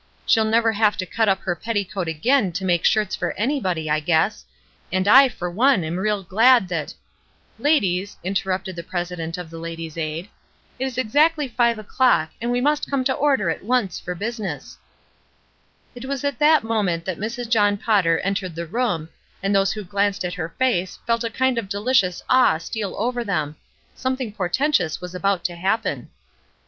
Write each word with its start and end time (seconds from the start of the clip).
She'll 0.25 0.45
never 0.45 0.71
have 0.71 0.97
to 0.97 1.05
cut 1.05 1.29
up 1.29 1.41
her 1.41 1.55
petticoat 1.55 2.07
again 2.07 2.51
to 2.53 2.65
make 2.65 2.85
shirts 2.85 3.15
for 3.15 3.33
anybody, 3.33 3.87
I 3.87 3.99
guess; 3.99 4.45
and 4.91 5.07
I 5.07 5.29
for 5.29 5.47
one 5.47 5.83
am 5.83 5.97
real 5.99 6.23
glad 6.23 6.69
that 6.69 6.95
—"''Ladies," 7.61 8.15
interrupted 8.23 8.75
the 8.75 8.81
president 8.81 9.37
of 9.37 9.51
the 9.51 9.59
Ladies' 9.59 9.99
Aid, 9.99 10.27
"it 10.79 10.85
is 10.85 10.97
exactly 10.97 11.47
five 11.47 11.77
o'clock, 11.77 12.31
and 12.41 12.49
we 12.49 12.59
must 12.59 12.89
come 12.89 13.03
to 13.03 13.13
order 13.13 13.51
at 13.51 13.63
once 13.63 13.99
for 13.99 14.15
business." 14.15 14.79
426 15.93 16.03
ESTER 16.03 16.03
RIED'S 16.03 16.03
NAMESAKE 16.03 16.03
It 16.03 16.05
was 16.09 16.23
at 16.23 16.39
that 16.39 16.67
moment 16.67 17.05
that 17.05 17.19
Mrs. 17.19 17.47
John 17.47 17.77
Potter 17.77 18.17
entered 18.21 18.55
the 18.55 18.65
room, 18.65 19.09
and 19.43 19.53
those 19.53 19.73
who 19.73 19.83
glanced 19.83 20.25
at 20.25 20.33
her 20.33 20.49
face 20.57 20.97
felt 21.05 21.23
a 21.23 21.29
kind 21.29 21.59
of 21.59 21.69
delicious 21.69 22.23
awe 22.27 22.57
steal 22.57 22.95
over 22.97 23.23
them; 23.23 23.55
something 23.93 24.31
portentous 24.33 24.99
was 24.99 25.13
about 25.13 25.43
to 25.43 25.55
happen. 25.55 26.09